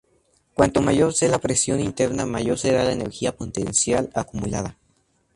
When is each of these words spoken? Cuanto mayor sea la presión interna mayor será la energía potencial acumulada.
Cuanto 0.55 0.81
mayor 0.81 1.13
sea 1.13 1.29
la 1.29 1.37
presión 1.37 1.79
interna 1.79 2.25
mayor 2.25 2.57
será 2.57 2.83
la 2.83 2.91
energía 2.91 3.37
potencial 3.37 4.09
acumulada. 4.15 4.79